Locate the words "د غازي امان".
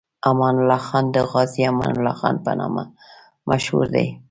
1.15-1.91